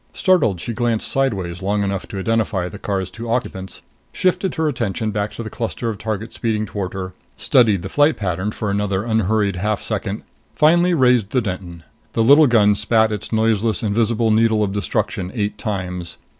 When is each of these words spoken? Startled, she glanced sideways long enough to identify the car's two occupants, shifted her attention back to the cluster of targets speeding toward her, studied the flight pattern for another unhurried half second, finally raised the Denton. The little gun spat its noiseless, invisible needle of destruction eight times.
Startled, 0.13 0.59
she 0.59 0.73
glanced 0.73 1.07
sideways 1.07 1.61
long 1.61 1.83
enough 1.83 2.07
to 2.07 2.17
identify 2.17 2.67
the 2.67 2.79
car's 2.79 3.11
two 3.11 3.29
occupants, 3.29 3.83
shifted 4.11 4.55
her 4.55 4.67
attention 4.67 5.11
back 5.11 5.31
to 5.33 5.43
the 5.43 5.49
cluster 5.51 5.89
of 5.89 5.99
targets 5.99 6.33
speeding 6.37 6.65
toward 6.65 6.93
her, 6.95 7.13
studied 7.37 7.83
the 7.83 7.87
flight 7.87 8.17
pattern 8.17 8.49
for 8.49 8.71
another 8.71 9.03
unhurried 9.03 9.57
half 9.57 9.79
second, 9.83 10.23
finally 10.55 10.95
raised 10.95 11.29
the 11.29 11.39
Denton. 11.41 11.83
The 12.13 12.23
little 12.23 12.47
gun 12.47 12.73
spat 12.73 13.11
its 13.11 13.31
noiseless, 13.31 13.83
invisible 13.83 14.31
needle 14.31 14.63
of 14.63 14.73
destruction 14.73 15.29
eight 15.35 15.59
times. 15.59 16.17